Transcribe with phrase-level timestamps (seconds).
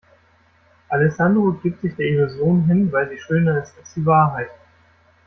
[0.89, 4.49] Alessandro gibt sich der Illusion hin, weil sie schöner ist als die Wahrheit.